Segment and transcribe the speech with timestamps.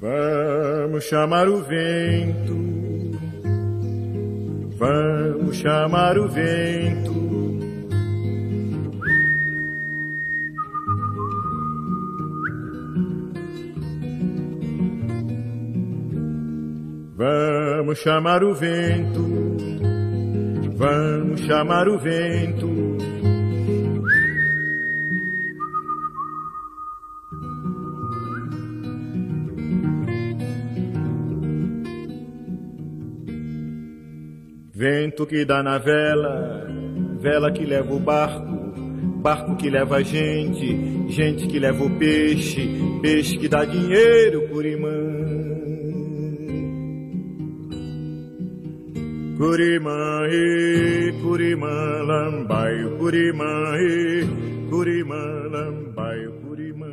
[0.00, 2.56] Vamos chamar o vento,
[4.78, 7.10] vamos chamar o vento.
[17.14, 19.20] Vamos chamar o vento,
[20.78, 22.99] vamos chamar o vento.
[34.80, 36.66] Vento que dá na vela,
[37.18, 38.72] vela que leva o barco,
[39.20, 42.66] barco que leva a gente, gente que leva o peixe,
[43.02, 44.88] peixe que dá dinheiro, Curimã.
[49.36, 56.86] Curimã, e, Curimã, lambaio, Curimã, e, Curimã, lambaio, Curimã.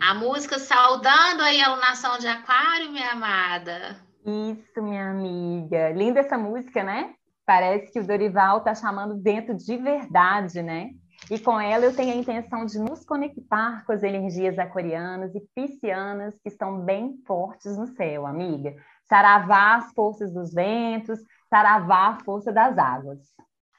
[0.00, 4.11] A música saudando aí a alunação de aquário, minha amada.
[4.24, 5.90] Isso, minha amiga.
[5.90, 7.14] Linda essa música, né?
[7.44, 10.90] Parece que o Dorival está chamando dentro de verdade, né?
[11.30, 15.40] E com ela eu tenho a intenção de nos conectar com as energias aquarianas e
[15.54, 18.74] piscianas que estão bem fortes no céu, amiga.
[19.08, 21.18] Saravá as forças dos ventos,
[21.48, 23.20] saravá a força das águas.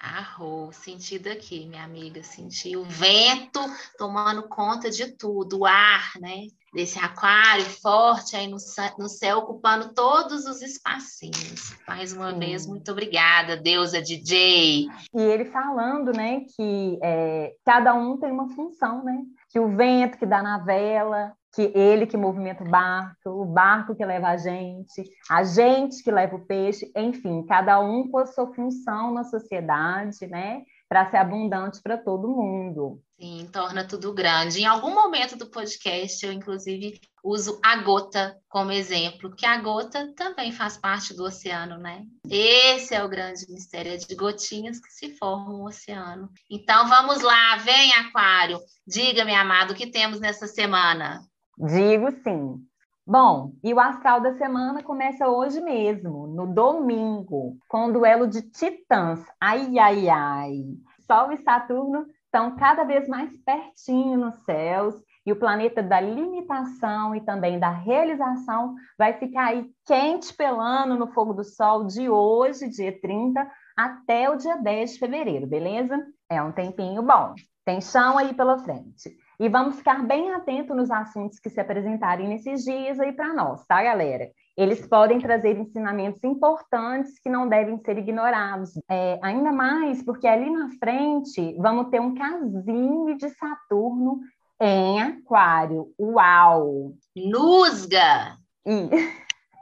[0.03, 3.61] Arro, sentido aqui, minha amiga, senti o vento
[3.97, 6.47] tomando conta de tudo, o ar, né?
[6.73, 8.57] Desse aquário forte aí no,
[8.99, 11.77] no céu, ocupando todos os espacinhos.
[11.87, 12.39] Mais uma Sim.
[12.39, 14.87] vez, muito obrigada, deusa DJ.
[15.13, 19.21] E ele falando, né, que é, cada um tem uma função, né?
[19.49, 23.95] Que o vento que dá na vela, que ele que movimenta o barco, o barco
[23.95, 28.25] que leva a gente, a gente que leva o peixe, enfim, cada um com a
[28.25, 30.63] sua função na sociedade, né?
[30.89, 33.01] Para ser abundante para todo mundo.
[33.19, 34.61] Sim, torna tudo grande.
[34.61, 40.11] Em algum momento do podcast, eu, inclusive, uso a gota como exemplo, que a gota
[40.15, 42.03] também faz parte do oceano, né?
[42.29, 46.29] Esse é o grande mistério, é de gotinhas que se formam o oceano.
[46.49, 48.59] Então, vamos lá, vem, Aquário.
[48.85, 51.21] Diga, meu amado, o que temos nessa semana?
[51.57, 52.65] Digo sim.
[53.05, 58.41] Bom, e o astral da semana começa hoje mesmo, no domingo, com o duelo de
[58.41, 59.19] titãs.
[59.41, 60.63] Ai, ai, ai.
[61.05, 64.95] Sol e Saturno estão cada vez mais pertinho nos céus
[65.25, 71.07] e o planeta da limitação e também da realização vai ficar aí quente pelando no
[71.07, 75.97] fogo do sol de hoje, dia 30, até o dia 10 de fevereiro, beleza?
[76.29, 77.33] É um tempinho bom.
[77.65, 79.15] Tem chão aí pela frente.
[79.39, 83.65] E vamos ficar bem atento nos assuntos que se apresentarem nesses dias aí para nós,
[83.65, 84.29] tá, galera?
[84.55, 88.71] Eles podem trazer ensinamentos importantes que não devem ser ignorados.
[88.89, 94.19] É, ainda mais porque ali na frente vamos ter um casinho de Saturno
[94.61, 95.91] em Aquário.
[95.99, 96.93] Uau!
[97.15, 98.37] Nusga!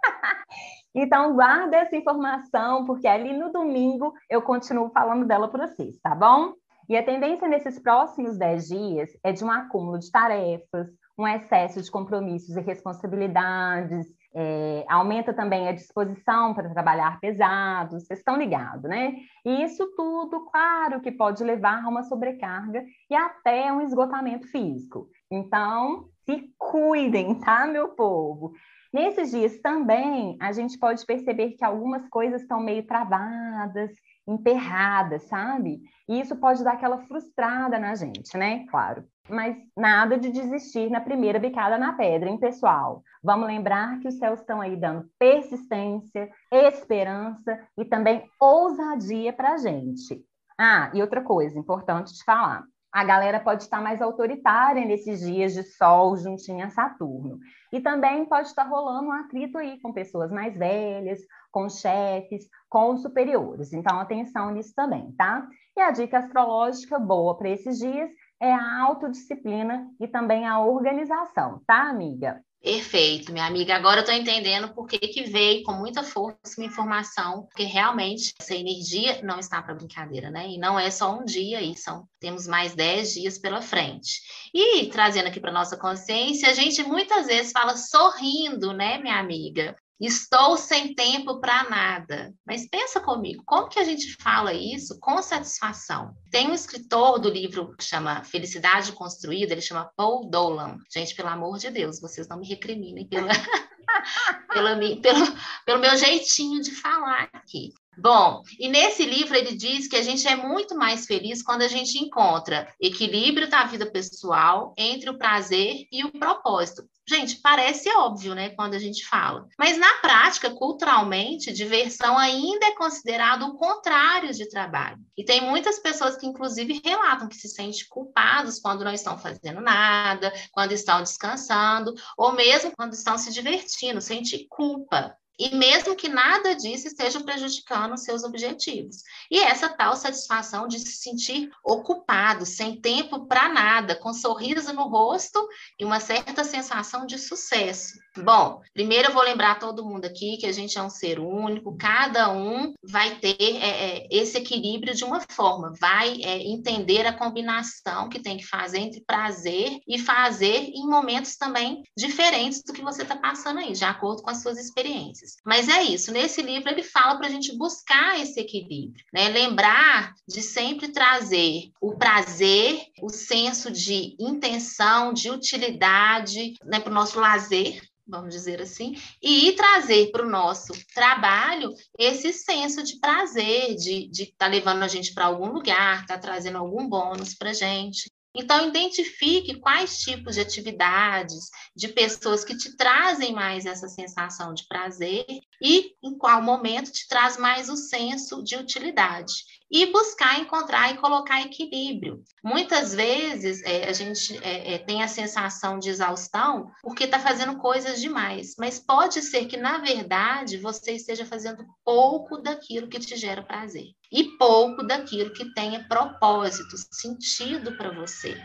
[0.94, 6.13] então, guarda essa informação, porque ali no domingo eu continuo falando dela para vocês, tá
[6.13, 6.53] bom?
[6.89, 10.88] E a tendência nesses próximos 10 dias é de um acúmulo de tarefas,
[11.18, 18.19] um excesso de compromissos e responsabilidades, é, aumenta também a disposição para trabalhar pesado, vocês
[18.19, 19.16] estão ligados, né?
[19.45, 25.07] E isso tudo, claro, que pode levar a uma sobrecarga e até um esgotamento físico.
[25.30, 28.54] Então, se cuidem, tá, meu povo?
[28.94, 33.89] Nesses dias também, a gente pode perceber que algumas coisas estão meio travadas,
[34.27, 35.81] emperradas, sabe?
[36.07, 38.65] E isso pode dar aquela frustrada na gente, né?
[38.68, 39.03] Claro.
[39.29, 43.03] Mas nada de desistir na primeira bicada na pedra, hein, pessoal?
[43.23, 49.57] Vamos lembrar que os céus estão aí dando persistência, esperança e também ousadia para a
[49.57, 50.23] gente.
[50.57, 55.54] Ah, e outra coisa importante de falar: a galera pode estar mais autoritária nesses dias
[55.54, 57.40] de sol juntinho a Saturno.
[57.72, 61.20] E também pode estar rolando um atrito aí com pessoas mais velhas,
[61.52, 63.72] com chefes, com superiores.
[63.72, 65.48] Então, atenção nisso também, tá?
[65.76, 68.12] E a dica astrológica boa para esses dias
[68.42, 72.44] é a autodisciplina e também a organização, tá, amiga?
[72.62, 73.75] Perfeito, minha amiga.
[73.75, 78.36] Agora eu estou entendendo por que, que veio com muita força uma informação, porque realmente
[78.40, 80.48] essa energia não está para brincadeira, né?
[80.48, 84.22] E não é só um dia aí, são, temos mais 10 dias pela frente.
[84.54, 89.75] E trazendo aqui para nossa consciência, a gente muitas vezes fala sorrindo, né, minha amiga?
[90.00, 92.34] Estou sem tempo para nada.
[92.46, 96.16] Mas pensa comigo, como que a gente fala isso com satisfação?
[96.32, 100.78] Tem um escritor do livro que chama Felicidade Construída, ele chama Paul Dolan.
[100.92, 103.30] Gente, pelo amor de Deus, vocês não me recriminem pela,
[105.02, 107.72] pelo, pelo meu jeitinho de falar aqui.
[107.98, 111.68] Bom, e nesse livro ele diz que a gente é muito mais feliz quando a
[111.68, 116.84] gente encontra equilíbrio da vida pessoal entre o prazer e o propósito.
[117.08, 119.46] Gente, parece óbvio, né, quando a gente fala.
[119.60, 124.98] Mas na prática, culturalmente, diversão ainda é considerado o contrário de trabalho.
[125.18, 129.60] E tem muitas pessoas que, inclusive, relatam que se sentem culpados quando não estão fazendo
[129.60, 136.08] nada, quando estão descansando, ou mesmo quando estão se divertindo, sente culpa e mesmo que
[136.08, 138.98] nada disso esteja prejudicando seus objetivos.
[139.30, 144.88] E essa tal satisfação de se sentir ocupado, sem tempo para nada, com sorriso no
[144.88, 145.44] rosto
[145.80, 147.94] e uma certa sensação de sucesso.
[148.18, 151.76] Bom, primeiro eu vou lembrar todo mundo aqui que a gente é um ser único,
[151.76, 157.18] cada um vai ter é, é, esse equilíbrio de uma forma, vai é, entender a
[157.18, 162.84] combinação que tem que fazer entre prazer e fazer em momentos também diferentes do que
[162.84, 165.31] você está passando aí, de acordo com as suas experiências.
[165.45, 169.30] Mas é isso, nesse livro ele fala para a gente buscar esse equilíbrio, né?
[169.30, 176.94] lembrar de sempre trazer o prazer, o senso de intenção, de utilidade né, para o
[176.94, 183.76] nosso lazer, vamos dizer assim, e trazer para o nosso trabalho esse senso de prazer,
[183.76, 187.54] de estar tá levando a gente para algum lugar, tá trazendo algum bônus para a
[187.54, 188.11] gente.
[188.33, 194.66] Então, identifique quais tipos de atividades, de pessoas que te trazem mais essa sensação de
[194.68, 195.26] prazer
[195.61, 200.97] e em qual momento te traz mais o senso de utilidade e buscar encontrar e
[200.97, 202.21] colocar equilíbrio.
[202.44, 207.57] Muitas vezes é, a gente é, é, tem a sensação de exaustão porque está fazendo
[207.57, 213.16] coisas demais, mas pode ser que, na verdade, você esteja fazendo pouco daquilo que te
[213.16, 218.35] gera prazer e pouco daquilo que tenha propósito, sentido para você.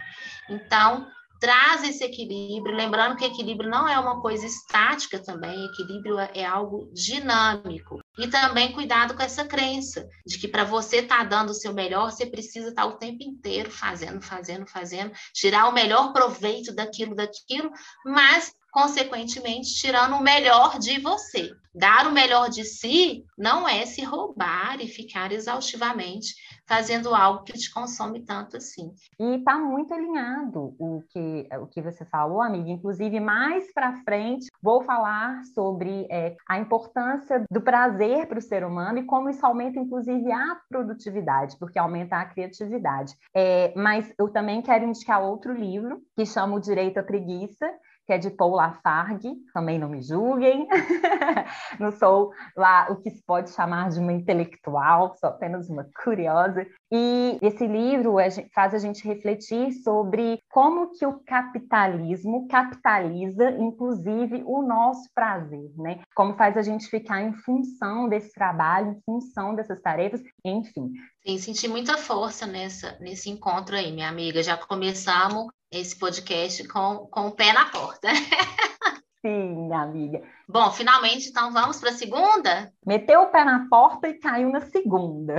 [0.49, 1.09] Então,
[1.41, 6.89] traz esse equilíbrio, lembrando que equilíbrio não é uma coisa estática também, equilíbrio é algo
[6.93, 7.99] dinâmico.
[8.19, 11.73] E também cuidado com essa crença de que para você estar tá dando o seu
[11.75, 16.75] melhor, você precisa estar tá o tempo inteiro fazendo, fazendo, fazendo, tirar o melhor proveito
[16.75, 17.71] daquilo, daquilo,
[18.05, 21.51] mas consequentemente tirando o melhor de você.
[21.75, 26.35] Dar o melhor de si não é se roubar e ficar exaustivamente
[26.67, 28.93] fazendo algo que te consome tanto assim.
[29.19, 32.71] E está muito alinhado o que, o que você falou, amiga.
[32.71, 38.65] Inclusive, mais para frente, vou falar sobre é, a importância do prazer para o ser
[38.65, 43.15] humano e como isso aumenta, inclusive, a produtividade, porque aumenta a criatividade.
[43.35, 47.71] É, mas eu também quero indicar outro livro que chama O Direito à Preguiça,
[48.07, 50.69] que é de Paul Lafargue, também não me julguem,
[51.81, 56.65] não sou lá o que se pode chamar de uma intelectual, sou apenas uma curiosa.
[56.91, 58.17] E esse livro
[58.55, 66.01] faz a gente refletir sobre como que o capitalismo capitaliza, inclusive, o nosso prazer, né?
[66.15, 70.93] Como faz a gente ficar em função desse trabalho, em função dessas tarefas, enfim.
[71.27, 74.43] Sim, senti muita força nessa, nesse encontro aí, minha amiga.
[74.45, 78.09] Já começamos esse podcast com, com o pé na porta.
[79.27, 80.23] Sim, amiga.
[80.49, 82.73] Bom, finalmente, então vamos para a segunda?
[82.87, 85.35] Meteu o pé na porta e caiu na segunda.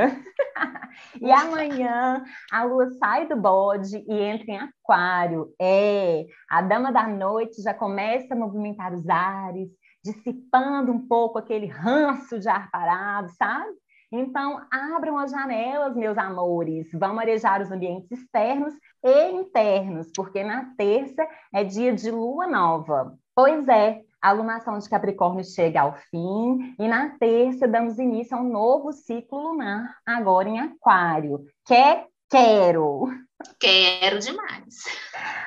[1.21, 5.53] e amanhã a lua sai do bode e entra em aquário.
[5.61, 9.69] É, a dama da noite já começa a movimentar os ares,
[10.03, 13.71] dissipando um pouco aquele ranço de ar parado, sabe?
[14.11, 16.87] Então, abram as janelas, meus amores.
[16.93, 18.73] Vamos arejar os ambientes externos
[19.03, 23.13] e internos, porque na terça é dia de lua nova.
[23.35, 28.41] Pois é, a alunação de Capricórnio chega ao fim e na terça damos início a
[28.41, 31.45] um novo ciclo lunar, agora em Aquário.
[31.65, 32.07] Quer?
[32.29, 33.26] Quero!
[33.59, 34.83] Quero demais.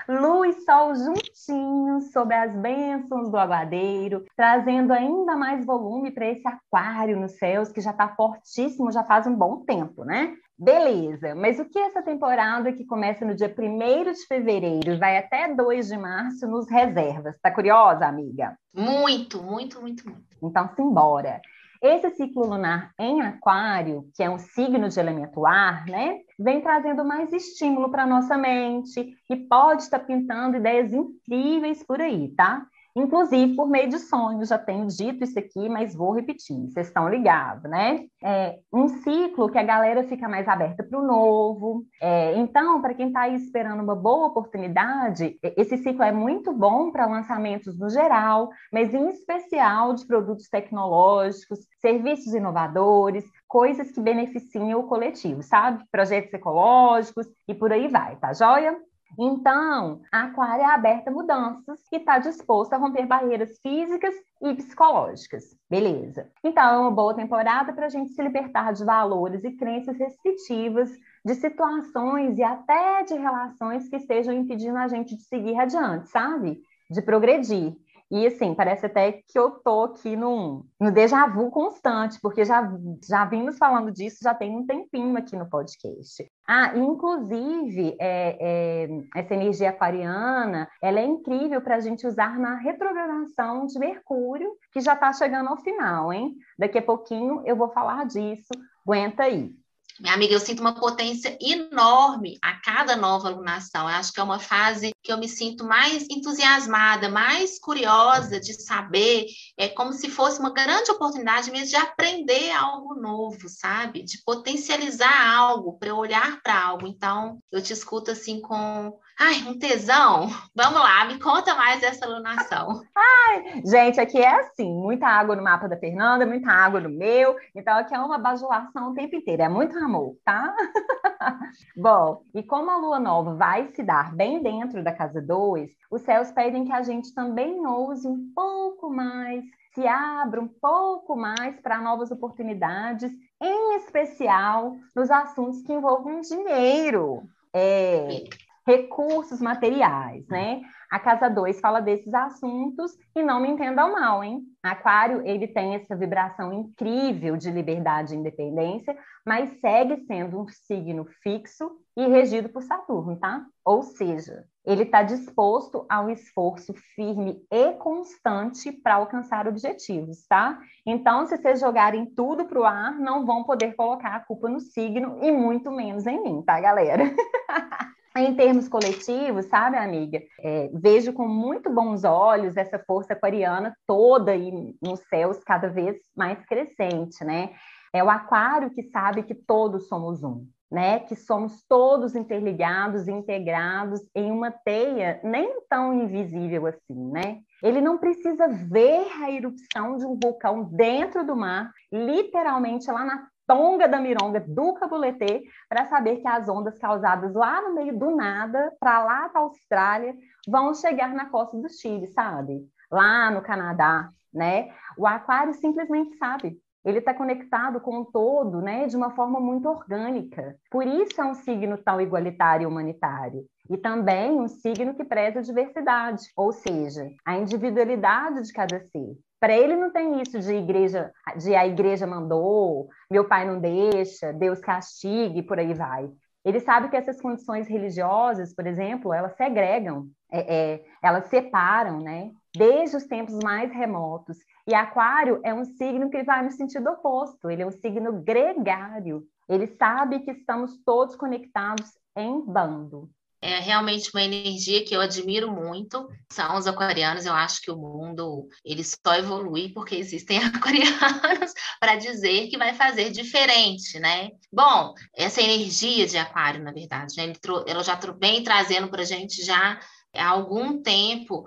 [0.09, 6.47] Lua e Sol juntinhos sobre as bênçãos do aguadeiro, trazendo ainda mais volume para esse
[6.47, 10.37] aquário nos céus que já está fortíssimo já faz um bom tempo, né?
[10.59, 15.17] Beleza, mas o que essa temporada que começa no dia 1 de fevereiro e vai
[15.17, 17.35] até 2 de março nos reservas?
[17.41, 18.57] Tá curiosa, amiga?
[18.75, 20.23] Muito, muito, muito, muito.
[20.43, 21.41] Então, simbora.
[21.83, 27.05] Esse ciclo lunar em Aquário, que é um signo de elemento ar, né, vem trazendo
[27.05, 32.67] mais estímulo para nossa mente e pode estar pintando ideias incríveis por aí, tá?
[33.01, 34.49] Inclusive por meio de sonhos.
[34.49, 38.07] Já tenho dito isso aqui, mas vou repetir, vocês estão ligados, né?
[38.23, 41.85] É um ciclo que a galera fica mais aberta para o novo.
[42.01, 46.91] É, então, para quem está aí esperando uma boa oportunidade, esse ciclo é muito bom
[46.91, 54.75] para lançamentos no geral, mas em especial de produtos tecnológicos, serviços inovadores, coisas que beneficiem
[54.75, 55.85] o coletivo, sabe?
[55.91, 58.77] Projetos ecológicos e por aí vai, tá joia?
[59.19, 64.55] Então, a Aquário é aberta a mudanças e está disposto a romper barreiras físicas e
[64.55, 65.45] psicológicas.
[65.69, 66.31] Beleza.
[66.43, 70.91] Então, é uma boa temporada para a gente se libertar de valores e crenças restritivas,
[71.25, 76.61] de situações e até de relações que estejam impedindo a gente de seguir adiante, sabe?
[76.91, 77.77] De progredir.
[78.11, 82.69] E assim, parece até que eu tô aqui num, no déjà vu constante, porque já,
[83.09, 86.29] já vimos falando disso já tem um tempinho aqui no podcast.
[86.47, 92.57] Ah, inclusive, é, é, essa energia aquariana, ela é incrível para a gente usar na
[92.57, 96.35] retrogradação de Mercúrio, que já está chegando ao final, hein?
[96.59, 98.51] Daqui a pouquinho eu vou falar disso.
[98.85, 99.55] Aguenta aí.
[100.01, 103.83] Minha amiga, eu sinto uma potência enorme a cada nova alunação.
[103.83, 108.55] Eu acho que é uma fase que eu me sinto mais entusiasmada, mais curiosa de
[108.55, 109.27] saber.
[109.59, 114.03] É como se fosse uma grande oportunidade mesmo de aprender algo novo, sabe?
[114.03, 116.87] De potencializar algo, para olhar para algo.
[116.87, 120.29] Então, eu te escuto assim com Ai, um tesão.
[120.57, 122.81] Vamos lá, me conta mais dessa alunação.
[122.97, 127.37] Ai, gente, aqui é assim, muita água no mapa da Fernanda, muita água no meu.
[127.55, 130.57] Então aqui é uma bajulação o tempo inteiro, é muito amor, tá?
[131.77, 136.01] Bom, e como a lua nova vai se dar bem dentro da casa 2, os
[136.01, 141.61] céus pedem que a gente também ouse um pouco mais, se abra um pouco mais
[141.61, 147.29] para novas oportunidades, em especial nos assuntos que envolvem dinheiro.
[147.53, 148.25] É,
[148.71, 150.63] recursos materiais, né?
[150.91, 154.43] A casa 2 fala desses assuntos e não me entendam mal, hein?
[154.63, 161.07] Aquário, ele tem essa vibração incrível de liberdade e independência, mas segue sendo um signo
[161.23, 163.45] fixo e regido por Saturno, tá?
[163.65, 170.59] Ou seja, ele está disposto a um esforço firme e constante para alcançar objetivos, tá?
[170.85, 174.61] Então, se vocês jogarem tudo para o ar, não vão poder colocar a culpa no
[174.61, 177.05] signo e muito menos em mim, tá, galera?
[178.17, 180.21] Em termos coletivos, sabe, amiga?
[180.41, 185.97] É, vejo com muito bons olhos essa força aquariana toda aí nos céus, cada vez
[186.17, 187.51] mais crescente, né?
[187.93, 190.99] É o aquário que sabe que todos somos um, né?
[190.99, 197.39] Que somos todos interligados, integrados em uma teia nem tão invisível assim, né?
[197.63, 203.29] Ele não precisa ver a erupção de um vulcão dentro do mar, literalmente lá na
[203.51, 208.15] tonga da mironga do cabuletê para saber que as ondas causadas lá no meio do
[208.15, 210.15] nada, para lá da Austrália,
[210.47, 212.65] vão chegar na costa do Chile, sabe?
[212.89, 214.69] Lá no Canadá, né?
[214.97, 216.61] O aquário simplesmente sabe.
[216.85, 220.55] Ele está conectado com o todo, né, de uma forma muito orgânica.
[220.71, 223.45] Por isso é um signo tão igualitário e humanitário.
[223.69, 229.19] E também um signo que preza a diversidade, ou seja, a individualidade de cada ser.
[229.41, 234.35] Para ele não tem isso de igreja, de a igreja mandou, meu pai não deixa,
[234.35, 236.11] Deus castigue, por aí vai.
[236.45, 242.31] Ele sabe que essas condições religiosas, por exemplo, elas segregam, é, é, elas separam, né?
[242.55, 244.39] Desde os tempos mais remotos.
[244.67, 249.25] E Aquário é um signo que vai no sentido oposto, ele é um signo gregário.
[249.49, 253.11] Ele sabe que estamos todos conectados em bando.
[253.43, 256.07] É realmente uma energia que eu admiro muito.
[256.31, 261.97] São os aquarianos, eu acho que o mundo ele só evolui porque existem aquarianos para
[261.97, 264.31] dizer que vai fazer diferente, né?
[264.53, 267.33] Bom, essa energia de aquário, na verdade, né?
[267.67, 269.81] ela já vem trazendo para a gente já
[270.15, 271.45] há algum tempo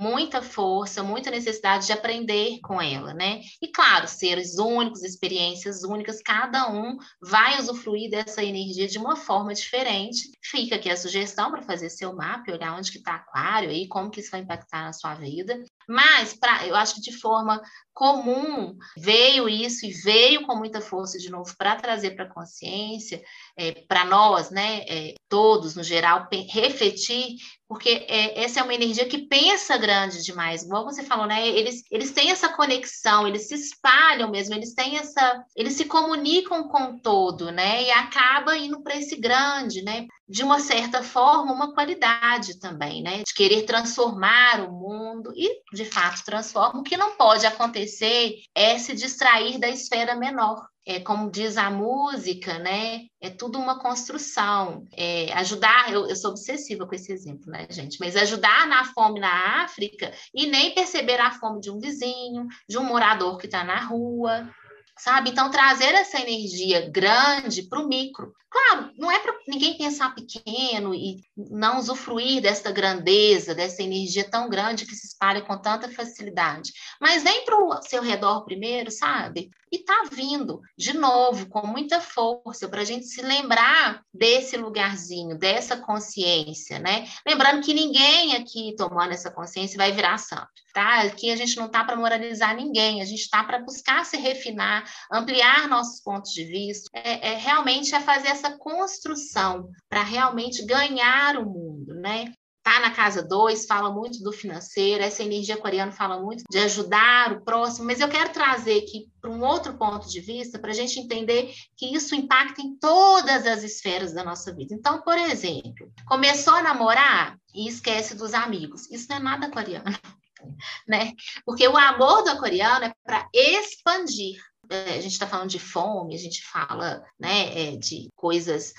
[0.00, 3.40] muita força, muita necessidade de aprender com ela, né?
[3.60, 9.52] E claro, seres únicos, experiências únicas, cada um vai usufruir dessa energia de uma forma
[9.54, 10.30] diferente.
[10.42, 14.10] Fica aqui a sugestão para fazer seu mapa, olhar onde que está aquário e como
[14.10, 15.62] que isso vai impactar na sua vida.
[15.88, 17.60] Mas, pra, eu acho que de forma
[17.92, 23.22] comum veio isso e veio com muita força de novo para trazer para a consciência,
[23.56, 27.36] é, para nós, né, é, todos no geral, refletir,
[27.68, 31.46] porque é, essa é uma energia que pensa grande demais, igual você falou, né?
[31.46, 36.68] Eles, eles têm essa conexão, eles se espalham mesmo, eles têm essa, eles se comunicam
[36.68, 37.84] com o todo, né?
[37.84, 40.06] E acaba indo para esse grande, né?
[40.26, 43.22] De uma certa forma, uma qualidade também, né?
[43.22, 46.80] De querer transformar o mundo e, de fato, transforma.
[46.80, 51.70] O que não pode acontecer é se distrair da esfera menor, é, como diz a
[51.70, 53.02] música, né?
[53.20, 54.86] É tudo uma construção.
[54.92, 57.96] É, ajudar, eu, eu, sou obsessiva com esse exemplo, né, gente?
[57.98, 62.76] Mas ajudar na fome na África e nem perceber a fome de um vizinho, de
[62.76, 64.48] um morador que está na rua,
[64.98, 65.30] sabe?
[65.30, 68.32] Então, trazer essa energia grande para o micro.
[68.54, 74.48] Claro, não é para ninguém pensar pequeno e não usufruir dessa grandeza, dessa energia tão
[74.48, 76.72] grande que se espalha com tanta facilidade.
[77.00, 79.50] Mas vem para o seu redor primeiro, sabe?
[79.72, 85.36] E tá vindo de novo, com muita força, para a gente se lembrar desse lugarzinho,
[85.36, 87.08] dessa consciência, né?
[87.26, 91.00] Lembrando que ninguém aqui tomando essa consciência vai virar santo, tá?
[91.00, 94.83] Aqui a gente não tá para moralizar ninguém, a gente está para buscar se refinar,
[95.12, 101.36] ampliar nossos pontos de vista, é, é realmente é fazer essa construção para realmente ganhar
[101.36, 102.32] o mundo, né?
[102.64, 107.32] Tá na casa 2, fala muito do financeiro, essa energia coreana fala muito de ajudar
[107.32, 110.74] o próximo, mas eu quero trazer aqui para um outro ponto de vista, para a
[110.74, 114.74] gente entender que isso impacta em todas as esferas da nossa vida.
[114.74, 118.90] Então, por exemplo, começou a namorar e esquece dos amigos.
[118.90, 119.84] Isso não é nada coreano,
[120.88, 121.12] né?
[121.44, 126.18] Porque o amor do coreano é para expandir a gente está falando de fome, a
[126.18, 128.72] gente fala né, é, de coisas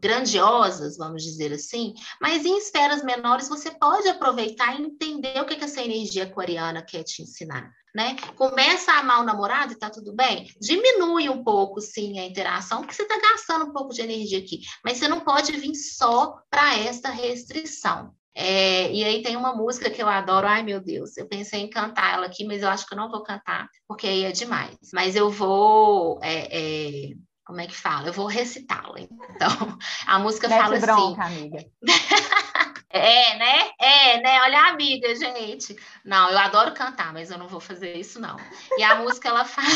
[0.00, 5.56] grandiosas, vamos dizer assim, mas em esferas menores você pode aproveitar e entender o que,
[5.56, 7.70] que essa energia aquariana quer te ensinar.
[7.94, 8.14] Né?
[8.34, 10.46] Começa a amar o namorado e tá tudo bem?
[10.60, 14.60] Diminui um pouco, sim, a interação, porque você está gastando um pouco de energia aqui,
[14.84, 18.14] mas você não pode vir só para essa restrição.
[18.38, 21.70] É, e aí tem uma música que eu adoro, ai meu Deus, eu pensei em
[21.70, 24.76] cantar ela aqui, mas eu acho que eu não vou cantar, porque aí é demais.
[24.92, 26.20] Mas eu vou.
[26.22, 27.14] É, é,
[27.46, 28.08] como é que fala?
[28.08, 29.00] Eu vou recitá-la.
[29.00, 29.08] Então,
[30.06, 31.38] a música Mete fala bronca, assim.
[31.38, 31.64] amiga.
[32.88, 33.70] É, né?
[33.78, 34.40] É, né?
[34.40, 35.76] Olha a amiga, gente.
[36.02, 38.36] Não, eu adoro cantar, mas eu não vou fazer isso, não.
[38.78, 39.68] E a música, ela fala.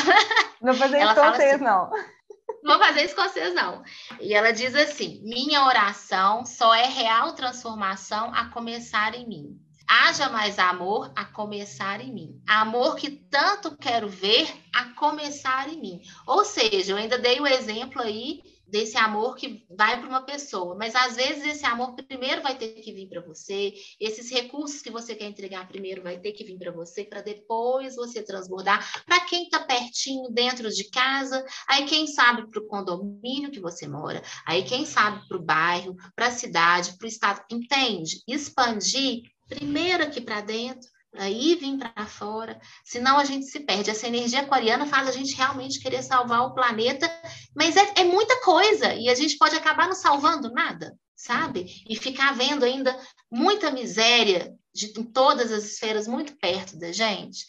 [0.63, 1.91] Não vou fazer isso com vocês, assim, não.
[2.63, 3.83] Não vou fazer isso com vocês, não.
[4.21, 9.61] E ela diz assim: minha oração só é real transformação a começar em mim.
[9.89, 12.41] Haja mais amor a começar em mim.
[12.47, 16.01] Amor que tanto quero ver a começar em mim.
[16.27, 18.41] Ou seja, eu ainda dei o exemplo aí
[18.71, 22.69] desse amor que vai para uma pessoa, mas às vezes esse amor primeiro vai ter
[22.69, 26.59] que vir para você, esses recursos que você quer entregar primeiro vai ter que vir
[26.59, 32.07] para você, para depois você transbordar para quem está pertinho dentro de casa, aí quem
[32.07, 36.33] sabe para o condomínio que você mora, aí quem sabe para o bairro, para a
[36.33, 38.23] cidade, para o estado, entende?
[38.27, 43.91] Expandir primeiro aqui para dentro aí vir para fora, senão a gente se perde.
[43.91, 47.11] Essa energia aquariana faz a gente realmente querer salvar o planeta,
[47.55, 51.67] mas é, é muita coisa e a gente pode acabar não salvando nada, sabe?
[51.89, 52.97] E ficar vendo ainda
[53.31, 57.45] muita miséria de, em todas as esferas muito perto da gente.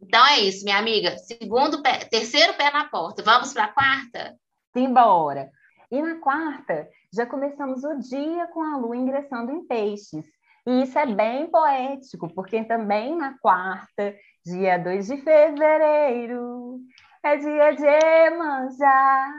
[0.00, 1.16] Então é isso, minha amiga.
[1.18, 3.22] Segundo pé, terceiro pé na porta.
[3.22, 4.34] Vamos para a quarta?
[4.72, 5.50] Simbora.
[5.90, 10.26] E na quarta, já começamos o dia com a lua ingressando em peixes.
[10.66, 16.80] E isso é bem poético, porque também na quarta, dia 2 de fevereiro,
[17.22, 19.30] é dia de manjar.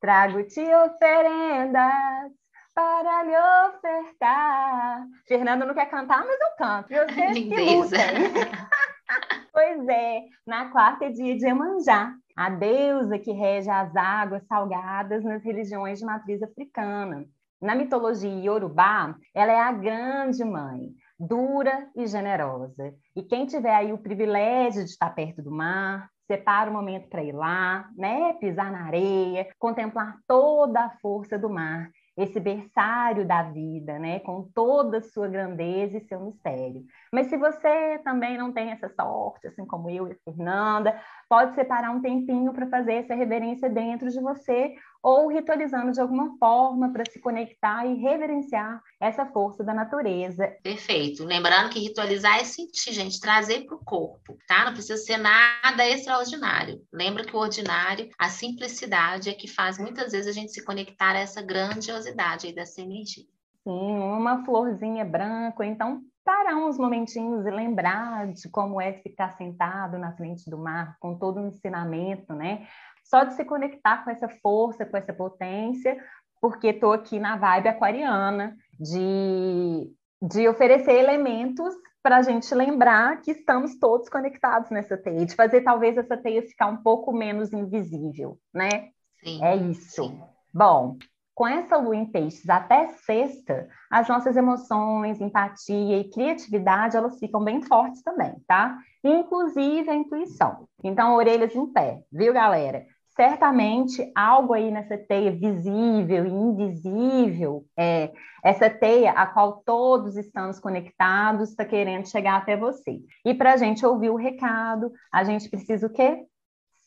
[0.00, 2.32] Trago-te oferendas
[2.74, 3.36] para lhe
[3.68, 5.06] ofertar.
[5.28, 6.88] Fernando não quer cantar, mas eu canto.
[6.88, 7.96] Vocês Lindeza.
[9.52, 15.22] pois é, na quarta é dia de Emanjá, a deusa que rege as águas salgadas
[15.22, 17.26] nas religiões de matriz africana.
[17.62, 22.92] Na mitologia iorubá, ela é a grande mãe, dura e generosa.
[23.14, 27.08] E quem tiver aí o privilégio de estar perto do mar, separa o um momento
[27.08, 33.26] para ir lá, né, pisar na areia, contemplar toda a força do mar esse berçário
[33.26, 36.84] da vida, né, com toda a sua grandeza e seu mistério.
[37.12, 41.54] Mas se você também não tem essa sorte, assim como eu e a Fernanda, pode
[41.54, 46.92] separar um tempinho para fazer essa reverência dentro de você ou ritualizando de alguma forma
[46.92, 50.46] para se conectar e reverenciar essa força da natureza.
[50.62, 51.24] Perfeito.
[51.24, 54.64] Lembrando que ritualizar é sentir, gente, trazer para o corpo, tá?
[54.64, 56.80] Não precisa ser nada extraordinário.
[56.92, 61.16] Lembra que o ordinário, a simplicidade é que faz muitas vezes a gente se conectar
[61.16, 63.24] a essa grandiosidade aí dessa energia.
[63.64, 69.98] Sim, uma florzinha branca, então parar uns momentinhos e lembrar de como é ficar sentado
[69.98, 72.66] na frente do mar, com todo o ensinamento, né?
[73.04, 75.96] Só de se conectar com essa força, com essa potência,
[76.40, 83.30] porque estou aqui na vibe aquariana, de, de oferecer elementos para a gente lembrar que
[83.30, 88.38] estamos todos conectados nessa teia, de fazer talvez essa teia ficar um pouco menos invisível,
[88.52, 88.88] né?
[89.22, 90.04] Sim, é isso.
[90.04, 90.20] Sim.
[90.52, 90.96] Bom,
[91.34, 97.42] com essa lua em peixes até sexta, as nossas emoções, empatia e criatividade, elas ficam
[97.42, 98.78] bem fortes também, tá?
[99.02, 100.68] Inclusive a intuição.
[100.84, 102.84] Então, orelhas em pé, viu, galera?
[103.16, 108.10] Certamente algo aí nessa teia visível e invisível, é,
[108.42, 113.00] essa teia a qual todos estamos conectados, está querendo chegar até você.
[113.24, 116.24] E para a gente ouvir o recado, a gente precisa o quê?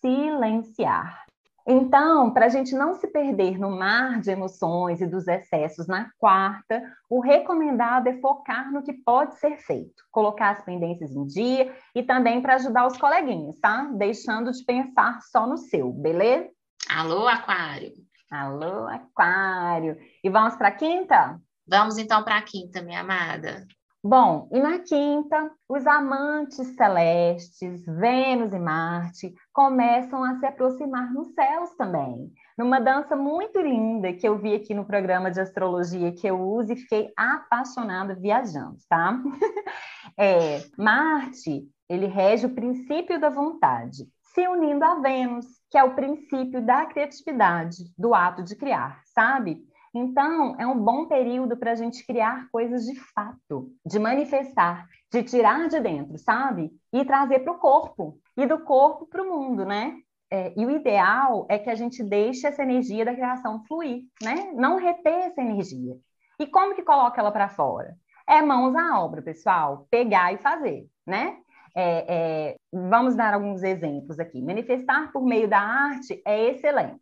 [0.02, 1.25] Silenciar.
[1.68, 6.12] Então, para a gente não se perder no mar de emoções e dos excessos na
[6.20, 11.76] quarta, o recomendado é focar no que pode ser feito, colocar as pendências em dia
[11.96, 13.90] e também para ajudar os coleguinhas, tá?
[13.96, 16.50] Deixando de pensar só no seu, beleza?
[16.88, 17.94] Alô, Aquário.
[18.30, 19.98] Alô, Aquário.
[20.24, 21.40] E vamos para a quinta?
[21.68, 23.66] Vamos então para a quinta, minha amada.
[24.08, 31.34] Bom, e na quinta, os amantes celestes, Vênus e Marte, começam a se aproximar nos
[31.34, 32.32] céus também.
[32.56, 36.74] Numa dança muito linda que eu vi aqui no programa de astrologia que eu uso
[36.74, 39.20] e fiquei apaixonada viajando, tá?
[40.18, 45.94] É, Marte, ele rege o princípio da vontade, se unindo a Vênus, que é o
[45.94, 49.62] princípio da criatividade, do ato de criar, sabe?
[49.98, 55.24] Então, é um bom período para a gente criar coisas de fato, de manifestar, de
[55.24, 56.70] tirar de dentro, sabe?
[56.92, 59.96] E trazer para o corpo, e do corpo para o mundo, né?
[60.30, 64.52] É, e o ideal é que a gente deixe essa energia da criação fluir, né?
[64.54, 65.96] Não reter essa energia.
[66.38, 67.96] E como que coloca ela para fora?
[68.28, 69.88] É mãos à obra, pessoal.
[69.90, 71.38] Pegar e fazer, né?
[71.74, 74.42] É, é, vamos dar alguns exemplos aqui.
[74.42, 77.00] Manifestar por meio da arte é excelente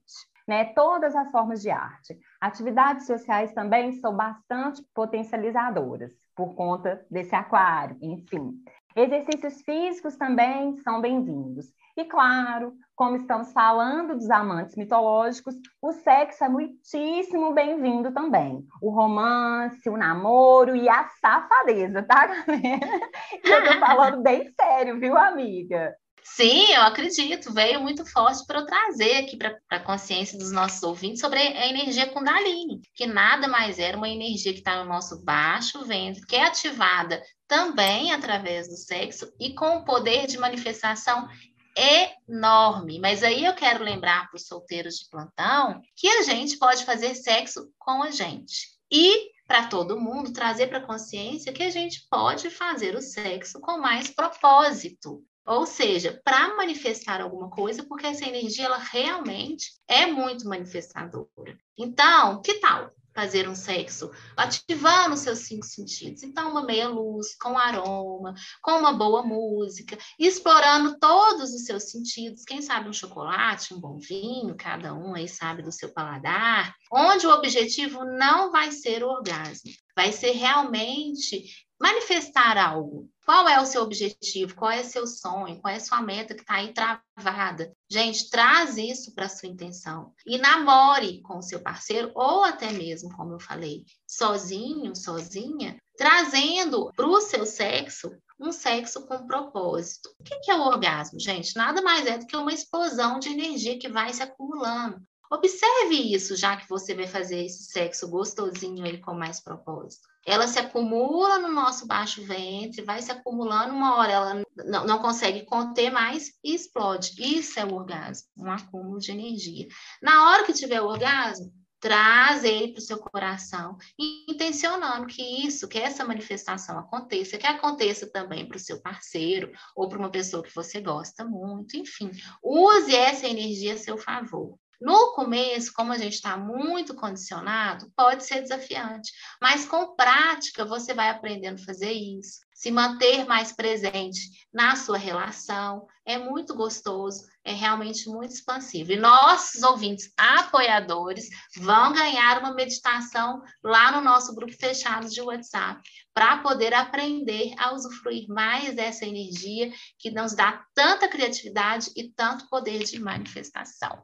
[0.48, 0.66] né?
[0.74, 2.18] Todas as formas de arte.
[2.40, 8.54] Atividades sociais também são bastante potencializadoras por conta desse aquário, enfim.
[8.96, 11.74] Exercícios físicos também são bem-vindos.
[11.96, 18.66] E claro, como estamos falando dos amantes mitológicos, o sexo é muitíssimo bem-vindo também.
[18.82, 22.44] O romance, o namoro e a safadeza, tá, galera?
[23.44, 25.96] Eu tô falando bem sério, viu, amiga?
[26.24, 27.54] Sim, eu acredito.
[27.54, 31.68] Veio muito forte para eu trazer aqui para a consciência dos nossos ouvintes sobre a
[31.68, 36.36] energia Kundalini, que nada mais era uma energia que está no nosso baixo ventre, que
[36.36, 41.28] é ativada também através do sexo e com um poder de manifestação
[41.76, 43.00] enorme.
[43.00, 47.16] Mas aí eu quero lembrar para os solteiros de plantão que a gente pode fazer
[47.16, 48.70] sexo com a gente.
[48.92, 53.60] E para todo mundo trazer para a consciência que a gente pode fazer o sexo
[53.60, 55.22] com mais propósito.
[55.46, 61.58] Ou seja, para manifestar alguma coisa, porque essa energia ela realmente é muito manifestadora.
[61.78, 66.24] Então, que tal fazer um sexo ativando os seus cinco sentidos?
[66.24, 72.44] Então, uma meia luz, com aroma, com uma boa música, explorando todos os seus sentidos.
[72.46, 77.28] Quem sabe um chocolate, um bom vinho, cada um aí sabe do seu paladar, onde
[77.28, 83.10] o objetivo não vai ser o orgasmo, vai ser realmente manifestar algo.
[83.26, 84.56] Qual é o seu objetivo?
[84.56, 85.60] Qual é o seu sonho?
[85.60, 87.74] Qual é a sua meta que está aí travada?
[87.92, 93.14] Gente, traz isso para sua intenção e namore com o seu parceiro ou até mesmo,
[93.14, 100.10] como eu falei, sozinho, sozinha, trazendo para o seu sexo um sexo com propósito.
[100.20, 101.56] O que é o orgasmo, gente?
[101.56, 105.02] Nada mais é do que uma explosão de energia que vai se acumulando.
[105.34, 110.08] Observe isso, já que você vai fazer esse sexo gostosinho aí com mais propósito.
[110.28, 115.00] Ela se acumula no nosso baixo ventre, vai se acumulando, uma hora ela não, não
[115.00, 117.16] consegue conter mais e explode.
[117.18, 119.68] Isso é o orgasmo, um acúmulo de energia.
[120.04, 125.68] Na hora que tiver o orgasmo, traz ele para o seu coração, intencionando que isso,
[125.68, 130.44] que essa manifestação aconteça, que aconteça também para o seu parceiro ou para uma pessoa
[130.44, 132.12] que você gosta muito, enfim,
[132.44, 134.60] use essa energia a seu favor.
[134.82, 140.94] No começo, como a gente está muito condicionado, pode ser desafiante, mas com prática você
[140.94, 144.22] vai aprendendo a fazer isso, se manter mais presente
[144.54, 148.94] na sua relação, é muito gostoso, é realmente muito expansivo.
[148.94, 155.82] E nossos ouvintes apoiadores vão ganhar uma meditação lá no nosso grupo fechado de WhatsApp,
[156.14, 162.48] para poder aprender a usufruir mais dessa energia que nos dá tanta criatividade e tanto
[162.48, 164.02] poder de manifestação.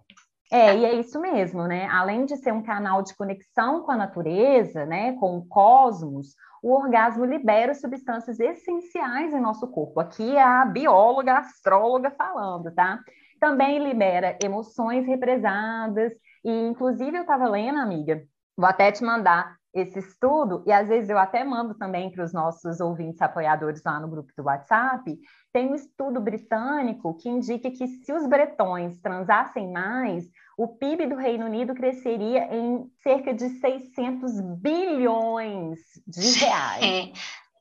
[0.52, 1.88] É, e é isso mesmo, né?
[1.92, 6.74] Além de ser um canal de conexão com a natureza, né, com o cosmos, o
[6.74, 10.00] orgasmo libera substâncias essenciais em nosso corpo.
[10.00, 13.00] Aqui é a bióloga, a astróloga falando, tá?
[13.40, 16.12] Também libera emoções represadas,
[16.44, 18.24] e inclusive eu estava lendo, amiga,
[18.58, 22.34] vou até te mandar esse estudo, e às vezes eu até mando também para os
[22.34, 25.18] nossos ouvintes apoiadores lá no grupo do WhatsApp,
[25.54, 30.26] tem um estudo britânico que indica que se os bretões transassem mais,
[30.58, 37.12] o PIB do Reino Unido cresceria em cerca de 600 bilhões de reais.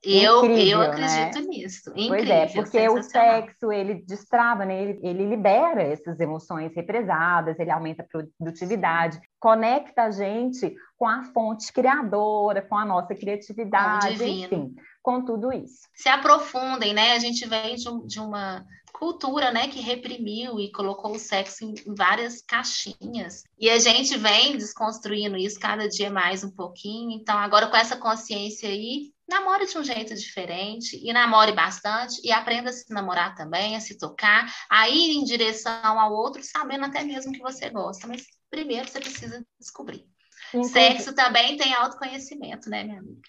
[0.01, 1.47] Eu, Incrível, eu acredito né?
[1.49, 1.89] nisso.
[1.89, 4.81] Incrível, pois é, porque o sexo ele destrava, né?
[4.81, 11.23] ele, ele libera essas emoções represadas, ele aumenta a produtividade, conecta a gente com a
[11.33, 15.89] fonte criadora, com a nossa criatividade, enfim, com tudo isso.
[15.93, 17.13] Se aprofundem, né?
[17.13, 18.65] A gente vem de, de uma
[18.99, 23.43] cultura, né, que reprimiu e colocou o sexo em, várias caixinhas.
[23.57, 27.11] E a gente vem desconstruindo isso cada dia mais um pouquinho.
[27.11, 32.29] Então, agora com essa consciência aí, namore de um jeito diferente e namore bastante e
[32.29, 36.83] aprenda a se namorar também, a se tocar, a ir em direção ao outro, sabendo
[36.83, 38.05] até mesmo que você gosta.
[38.05, 40.05] Mas primeiro você precisa descobrir.
[40.53, 40.67] Entendi.
[40.67, 43.21] Sexo também tem autoconhecimento, né, minha amiga?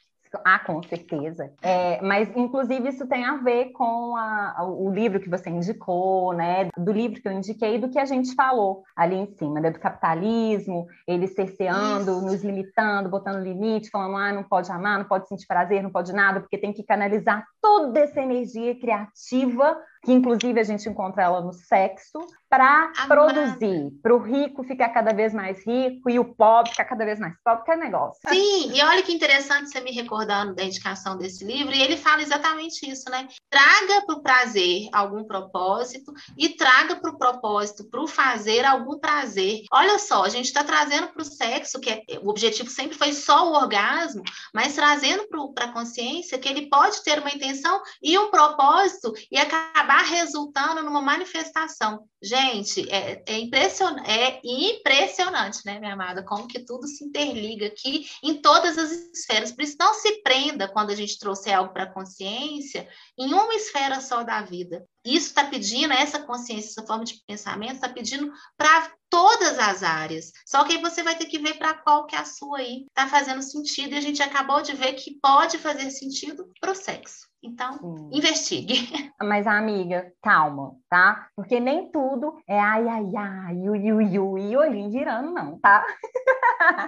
[0.45, 1.53] Ah, com certeza.
[1.63, 6.69] É, mas, inclusive, isso tem a ver com a, o livro que você indicou, né?
[6.77, 9.71] Do livro que eu indiquei, do que a gente falou ali em cima, né?
[9.71, 12.27] Do capitalismo, ele cerceando, isso.
[12.27, 16.13] nos limitando, botando limite, falando, ah, não pode amar, não pode sentir prazer, não pode
[16.13, 21.41] nada, porque tem que canalizar toda essa energia criativa que inclusive a gente encontra ela
[21.41, 22.19] no sexo,
[22.51, 27.05] para produzir, para o rico ficar cada vez mais rico e o pobre ficar cada
[27.05, 28.21] vez mais pobre, que é negócio.
[28.29, 32.23] Sim, e olha que interessante você me recordando da indicação desse livro, e ele fala
[32.23, 33.29] exatamente isso, né?
[33.49, 38.99] Traga para o prazer algum propósito e traga para o propósito, para o fazer algum
[38.99, 39.63] prazer.
[39.73, 43.13] Olha só, a gente está trazendo para o sexo, que é, o objetivo sempre foi
[43.13, 48.19] só o orgasmo, mas trazendo para a consciência que ele pode ter uma intenção e
[48.19, 52.05] um propósito e acabar acabar resultando numa manifestação.
[52.23, 58.07] Gente, é, é, impressionante, é impressionante, né, minha amada, como que tudo se interliga aqui
[58.23, 59.51] em todas as esferas.
[59.51, 63.55] Por isso, não se prenda quando a gente trouxer algo para a consciência em uma
[63.55, 64.87] esfera só da vida.
[65.05, 70.31] Isso está pedindo, essa consciência, essa forma de pensamento, está pedindo para todas as áreas.
[70.47, 72.85] Só que aí você vai ter que ver para qual que é a sua aí
[72.87, 73.95] está fazendo sentido.
[73.95, 77.30] E a gente acabou de ver que pode fazer sentido para o sexo.
[77.43, 78.09] Então, Sim.
[78.13, 78.75] investigue.
[79.21, 81.29] Mas, amiga, calma, tá?
[81.37, 85.87] Porque nem tudo é ai, ai, ai, ui, ui, ui, e olhinho girando, não, tá?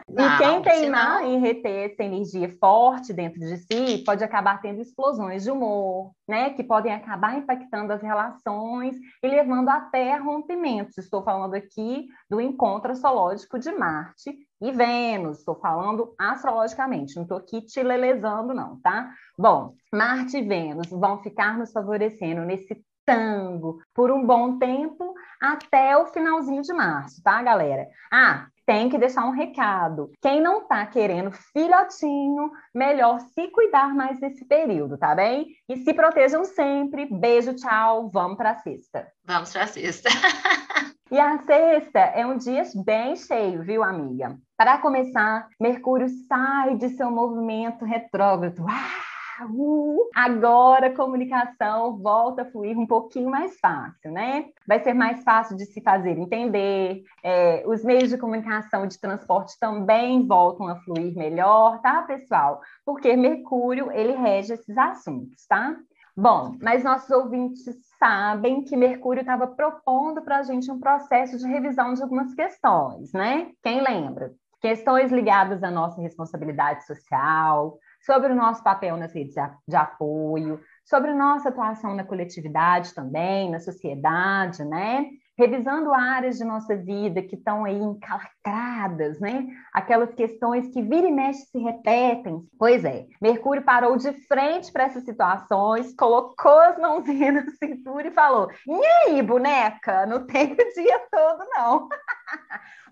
[0.09, 0.25] Não,
[0.59, 1.25] e quem senão...
[1.25, 6.51] em reter essa energia forte dentro de si pode acabar tendo explosões de humor, né?
[6.51, 10.99] Que podem acabar impactando as relações e levando até rompimentos.
[10.99, 15.39] Estou falando aqui do encontro astrológico de Marte e Vênus.
[15.39, 19.13] Estou falando astrologicamente, não estou aqui te lelezando, não, tá?
[19.39, 25.97] Bom, Marte e Vênus vão ficar nos favorecendo nesse tango por um bom tempo até
[25.97, 27.87] o finalzinho de março, tá, galera?
[28.13, 30.11] Ah, tem que deixar um recado.
[30.21, 35.49] Quem não tá querendo filhotinho, melhor se cuidar mais nesse período, tá bem?
[35.69, 37.07] E se protejam sempre.
[37.11, 38.09] Beijo, tchau.
[38.11, 39.09] Vamos para a sexta.
[39.25, 40.09] Vamos para a sexta.
[41.13, 44.35] E a sexta é um dia bem cheio, viu, amiga?
[44.57, 48.65] Para começar, Mercúrio sai de seu movimento retrógrado.
[48.67, 49.12] Ah!
[49.45, 54.47] Uh, agora a comunicação volta a fluir um pouquinho mais fácil, né?
[54.67, 59.59] Vai ser mais fácil de se fazer entender, é, os meios de comunicação de transporte
[59.59, 62.61] também voltam a fluir melhor, tá, pessoal?
[62.85, 65.77] Porque Mercúrio, ele rege esses assuntos, tá?
[66.15, 67.65] Bom, mas nossos ouvintes
[67.99, 73.13] sabem que Mercúrio estava propondo para a gente um processo de revisão de algumas questões,
[73.13, 73.51] né?
[73.63, 74.33] Quem lembra?
[74.61, 79.35] Questões ligadas à nossa responsabilidade social, sobre o nosso papel nas redes
[79.67, 85.07] de apoio, sobre nossa atuação na coletividade também, na sociedade, né?
[85.39, 89.47] Revisando áreas de nossa vida que estão aí encalacradas, né?
[89.73, 92.41] Aquelas questões que vira e mexe se repetem.
[92.59, 98.13] Pois é, Mercúrio parou de frente para essas situações, colocou as mãozinhas na cintura e
[98.13, 100.05] falou: E aí, boneca?
[100.07, 101.89] Não tem o dia todo, não.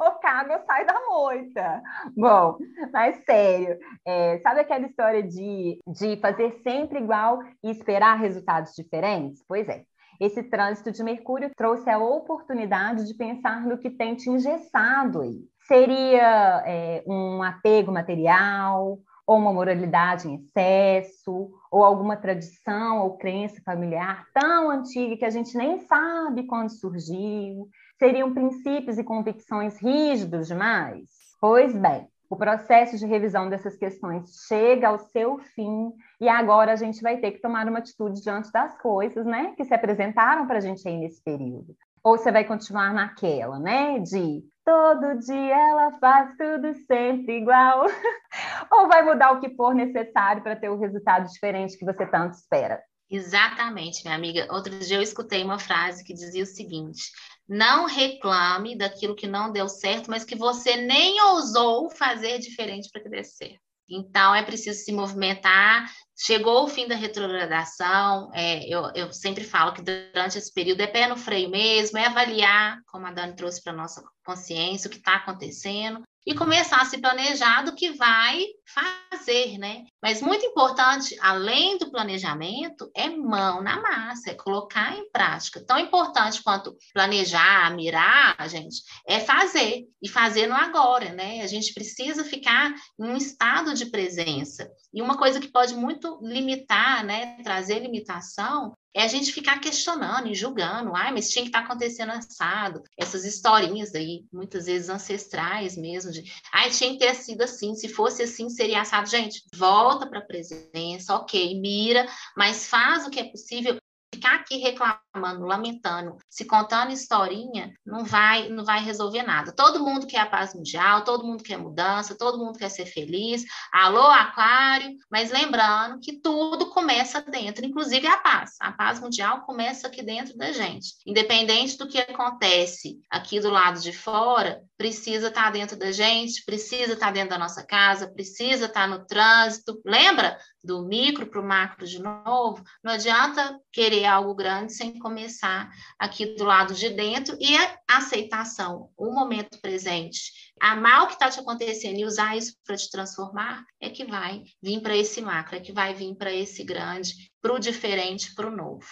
[0.01, 1.83] o cago sai da moita.
[2.17, 2.59] Bom,
[2.93, 9.45] mas sério, é, sabe aquela história de, de fazer sempre igual e esperar resultados diferentes?
[9.47, 9.85] Pois é.
[10.21, 15.41] Esse trânsito de Mercúrio trouxe a oportunidade de pensar no que tem te engessado aí.
[15.67, 23.63] Seria é, um apego material, ou uma moralidade em excesso, ou alguma tradição ou crença
[23.65, 27.69] familiar tão antiga que a gente nem sabe quando surgiu?
[27.97, 31.09] Seriam princípios e convicções rígidos demais?
[31.41, 36.77] Pois bem, o processo de revisão dessas questões chega ao seu fim e agora a
[36.77, 40.59] gente vai ter que tomar uma atitude diante das coisas, né, que se apresentaram para
[40.59, 41.75] a gente aí nesse período.
[42.05, 47.85] Ou você vai continuar naquela, né, de todo dia ela faz tudo sempre igual,
[48.71, 52.35] ou vai mudar o que for necessário para ter o resultado diferente que você tanto
[52.35, 52.81] espera.
[53.11, 54.47] Exatamente, minha amiga.
[54.53, 57.11] Outro dia eu escutei uma frase que dizia o seguinte:
[57.49, 63.25] não reclame daquilo que não deu certo, mas que você nem ousou fazer diferente para
[63.25, 63.59] certo.
[63.91, 65.91] Então, é preciso se movimentar.
[66.17, 68.31] Chegou o fim da retrogradação.
[68.33, 72.07] É, eu, eu, sempre falo que durante esse período é pé no freio mesmo, é
[72.07, 76.81] avaliar, como a Dani trouxe para a nossa consciência, o que está acontecendo, e começar
[76.81, 79.85] a se planejar do que vai fazer, né?
[80.03, 85.65] Mas muito importante, além do planejamento, é mão na massa, é colocar em prática.
[85.65, 91.43] Tão importante quanto planejar, mirar, gente, é fazer e fazer no agora, né?
[91.43, 94.71] A gente precisa ficar em um estado de presença.
[94.93, 100.29] E uma coisa que pode muito limitar, né, trazer limitação, é a gente ficar questionando
[100.29, 104.89] e julgando, ai, mas tinha que estar tá acontecendo assado, essas historinhas aí, muitas vezes
[104.89, 109.09] ancestrais mesmo, de, ai, tinha que ter sido assim, se fosse assim, seria assado.
[109.09, 113.79] Gente, volta para a presença, ok, mira, mas faz o que é possível
[114.13, 119.53] ficar aqui reclamando, lamentando, se contando historinha, não vai, não vai resolver nada.
[119.53, 123.45] Todo mundo quer a paz mundial, todo mundo quer mudança, todo mundo quer ser feliz.
[123.73, 128.57] Alô, aquário, mas lembrando que tudo começa dentro, inclusive a paz.
[128.61, 130.97] A paz mundial começa aqui dentro da gente.
[131.07, 136.95] Independente do que acontece aqui do lado de fora, precisa estar dentro da gente, precisa
[136.95, 139.79] estar dentro da nossa casa, precisa estar no trânsito.
[139.85, 142.65] Lembra do micro para o macro de novo?
[142.83, 148.89] Não adianta querer algo grande sem começar aqui do lado de dentro e a aceitação,
[148.97, 153.63] o momento presente, amar o que está te acontecendo e usar isso para te transformar,
[153.83, 157.53] é que vai vir para esse macro, é que vai vir para esse grande, para
[157.53, 158.87] o diferente, para o novo.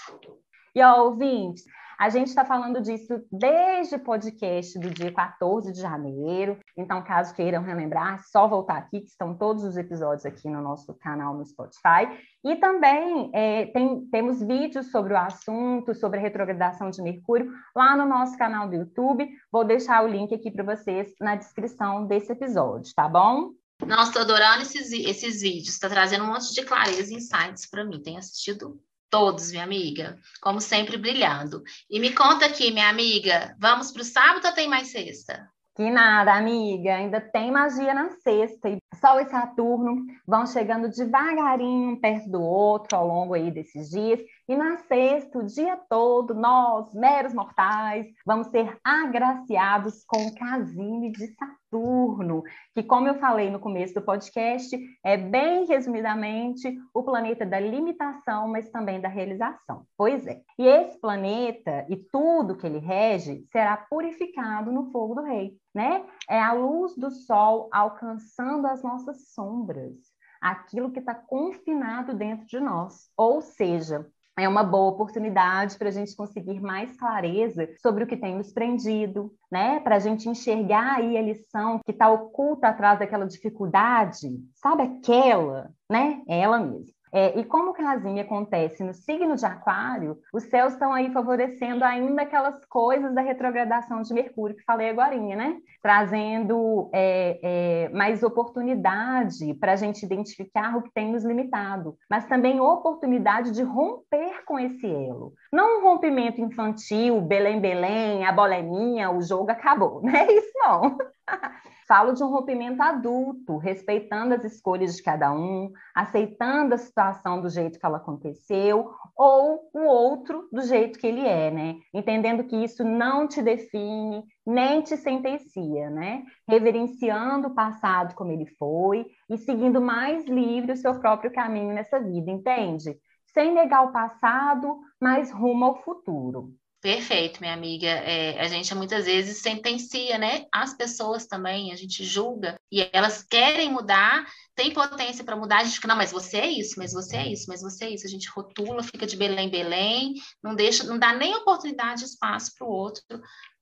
[0.75, 1.65] E ó, ouvintes,
[1.99, 6.57] a gente está falando disso desde o podcast do dia 14 de janeiro.
[6.77, 10.95] Então, caso queiram relembrar, só voltar aqui, que estão todos os episódios aqui no nosso
[10.95, 12.09] canal no Spotify.
[12.45, 17.97] E também é, tem, temos vídeos sobre o assunto, sobre a retrogradação de Mercúrio, lá
[17.97, 19.29] no nosso canal do YouTube.
[19.51, 23.51] Vou deixar o link aqui para vocês na descrição desse episódio, tá bom?
[23.85, 25.71] Nossa, estou adorando esses, esses vídeos.
[25.71, 28.01] Está trazendo um monte de clareza e insights para mim.
[28.01, 30.19] Tenho assistido Todos, minha amiga.
[30.41, 31.63] Como sempre, brilhando.
[31.89, 35.49] E me conta aqui, minha amiga, vamos para o sábado ou tem mais sexta?
[35.75, 38.69] Que nada, amiga, ainda tem magia na sexta.
[38.69, 43.89] E Sol e Saturno vão chegando devagarinho um perto do outro ao longo aí desses
[43.89, 44.21] dias.
[44.49, 51.13] E na sexta, o dia todo, nós, meros mortais, vamos ser agraciados com o casime
[51.13, 52.43] de Saturno,
[52.75, 58.49] que, como eu falei no começo do podcast, é bem resumidamente o planeta da limitação,
[58.49, 59.85] mas também da realização.
[59.97, 60.41] Pois é.
[60.59, 66.05] E esse planeta e tudo que ele rege será purificado no fogo do rei né?
[66.29, 69.95] É a luz do sol alcançando as nossas sombras,
[70.41, 73.09] aquilo que está confinado dentro de nós.
[73.17, 74.05] Ou seja,
[74.39, 78.53] é uma boa oportunidade para a gente conseguir mais clareza sobre o que tem nos
[78.53, 79.81] prendido, né?
[79.81, 85.71] Para a gente enxergar aí a lição que está oculta atrás daquela dificuldade, sabe aquela,
[85.91, 86.23] né?
[86.29, 86.98] É ela mesma.
[87.13, 91.85] É, e como o casinha acontece no signo de Aquário, os céus estão aí favorecendo
[91.85, 95.59] ainda aquelas coisas da retrogradação de Mercúrio que falei agora, né?
[95.83, 102.27] Trazendo é, é, mais oportunidade para a gente identificar o que tem nos limitado, mas
[102.27, 105.33] também oportunidade de romper com esse elo.
[105.53, 110.31] Não um rompimento infantil, Belém, Belém, a bola é minha, o jogo acabou, não é
[110.33, 110.99] isso não.
[111.89, 117.49] Falo de um rompimento adulto, respeitando as escolhas de cada um, aceitando a situação do
[117.49, 121.77] jeito que ela aconteceu, ou o outro do jeito que ele é, né?
[121.95, 126.25] Entendendo que isso não te define, nem te sentencia, né?
[126.47, 131.99] Reverenciando o passado como ele foi e seguindo mais livre o seu próprio caminho nessa
[131.99, 132.99] vida, entende?
[133.33, 136.53] Sem negar o passado, mas rumo ao futuro.
[136.81, 137.89] Perfeito, minha amiga.
[137.89, 140.47] É, a gente muitas vezes sentencia, né?
[140.53, 144.25] As pessoas também, a gente julga e elas querem mudar,
[144.55, 145.59] tem potência para mudar.
[145.59, 147.91] A gente fica, não, mas você é isso, mas você é isso, mas você é
[147.91, 148.07] isso.
[148.07, 152.67] A gente rotula, fica de Belém, Belém, não deixa, não dá nem oportunidade, espaço para
[152.67, 153.03] o outro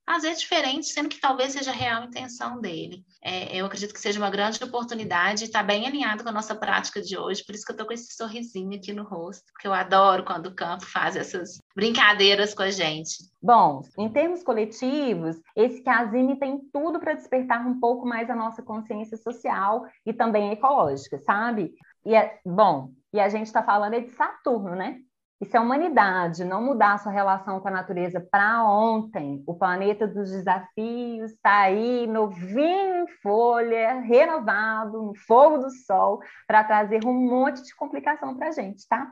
[0.07, 3.05] às vezes diferente, sendo que talvez seja a real intenção dele.
[3.23, 7.03] É, eu acredito que seja uma grande oportunidade está bem alinhado com a nossa prática
[7.03, 9.73] de hoje, por isso que eu estou com esse sorrisinho aqui no rosto, porque eu
[9.73, 13.17] adoro quando o campo faz essas brincadeiras com a gente.
[13.43, 18.63] Bom, em termos coletivos, esse casime tem tudo para despertar um pouco mais a nossa
[18.63, 21.75] consciência social e também ecológica, sabe?
[22.05, 25.01] E é, bom, e a gente está falando é de Saturno, né?
[25.39, 30.07] E se a humanidade não mudar sua relação com a natureza para ontem, o planeta
[30.07, 37.13] dos desafios está aí novinho em folha, renovado, no fogo do sol, para trazer um
[37.13, 39.11] monte de complicação para a gente, tá?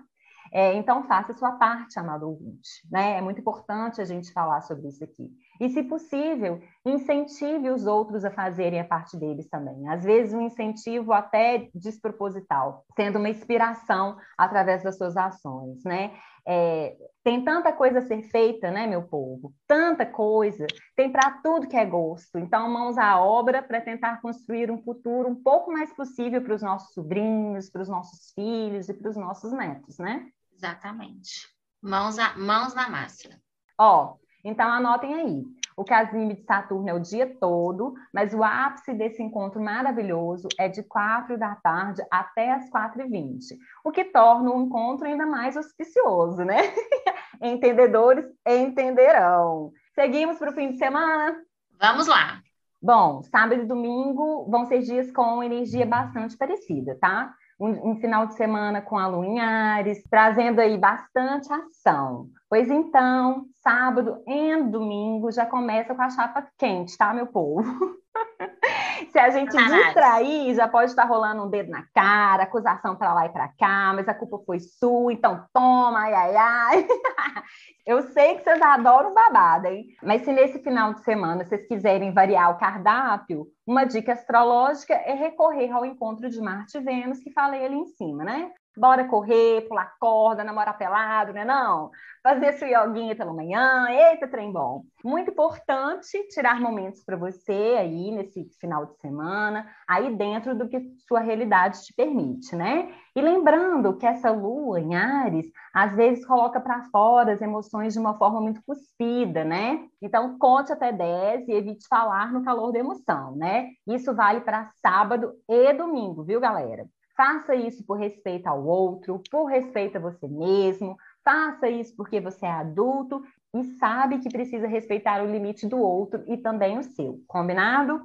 [0.51, 2.71] É, então, faça a sua parte, amado ouvinte.
[2.91, 3.19] Né?
[3.19, 5.29] É muito importante a gente falar sobre isso aqui.
[5.61, 9.89] E, se possível, incentive os outros a fazerem a parte deles também.
[9.89, 15.83] Às vezes, um incentivo até desproposital, sendo uma inspiração através das suas ações.
[15.85, 16.13] Né?
[16.47, 19.55] É, tem tanta coisa a ser feita, né, meu povo?
[19.67, 20.67] Tanta coisa.
[20.95, 22.39] Tem para tudo que é gosto.
[22.39, 26.63] Então, mãos à obra para tentar construir um futuro um pouco mais possível para os
[26.63, 30.29] nossos sobrinhos, para os nossos filhos e para os nossos netos, né?
[30.53, 31.49] Exatamente.
[31.83, 33.41] Mãos, a, mãos na massa.
[33.79, 35.45] Ó, então anotem aí.
[35.77, 40.69] O Casimiro de Saturno é o dia todo, mas o ápice desse encontro maravilhoso é
[40.69, 46.45] de 4 da tarde até as 4h20, o que torna o encontro ainda mais auspicioso,
[46.45, 46.59] né?
[47.43, 49.73] Entendedores entenderão.
[49.95, 51.37] Seguimos para o fim de semana?
[51.81, 52.41] Vamos lá.
[52.81, 57.35] Bom, sábado e domingo vão ser dias com energia bastante parecida, tá?
[57.59, 62.29] um, um, final de semana com a Lua em Ares, trazendo aí bastante ação.
[62.55, 67.65] Pois então, sábado e domingo já começa com a chapa quente, tá, meu povo?
[69.11, 73.27] Se a gente distrair, já pode estar rolando um dedo na cara, acusação para lá
[73.27, 76.87] e para cá, mas a culpa foi sua, então toma, ai, ai, ai.
[77.85, 79.87] Eu sei que vocês adoram babada, hein?
[80.01, 85.13] Mas se nesse final de semana vocês quiserem variar o cardápio, uma dica astrológica é
[85.13, 88.53] recorrer ao encontro de Marte e Vênus que falei ali em cima, né?
[88.77, 91.45] Bora correr, pular corda, namorar pelado, né?
[91.45, 91.91] Não.
[92.23, 94.83] Fazer sua yoguinha pela manhã, eita, trem bom.
[95.05, 100.81] Muito importante tirar momentos para você aí nesse final de semana, aí dentro do que
[101.07, 102.93] sua realidade te permite, né?
[103.15, 108.01] E lembrando que essa lua em Ares, às vezes coloca para fora as emoções de
[108.01, 109.87] uma forma muito cuspida, né?
[110.03, 113.69] Então, conte até 10 e evite falar no calor da emoção, né?
[113.87, 116.87] Isso vale para sábado e domingo, viu, galera?
[117.17, 120.97] Faça isso por respeito ao outro, por respeito a você mesmo.
[121.25, 123.23] Faça isso porque você é adulto
[123.55, 127.21] e sabe que precisa respeitar o limite do outro e também o seu.
[127.29, 128.01] Combinado?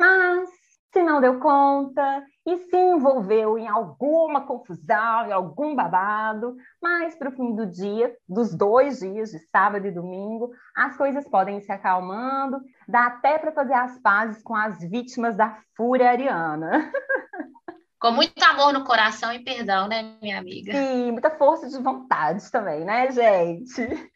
[0.00, 0.48] Mas
[0.94, 7.30] se não deu conta e se envolveu em alguma confusão, em algum babado, mas para
[7.30, 11.72] o fim do dia, dos dois dias, de sábado e domingo, as coisas podem se
[11.72, 16.90] acalmando, dá até para fazer as pazes com as vítimas da fúria ariana.
[18.04, 20.74] Com muito amor no coração e perdão, né, minha amiga?
[20.74, 24.10] Sim, muita força de vontade também, né, gente?